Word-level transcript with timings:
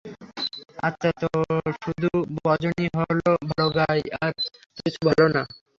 আচ্ছা, 0.79 1.09
তো 1.21 1.27
শুধু 1.81 2.09
বজনই 2.37 2.87
ভালো 2.97 3.29
গায় 3.77 4.03
আর 4.21 4.31
তো 4.75 4.79
কিছু 4.85 4.99
ভালো 5.07 5.25
না। 5.35 5.41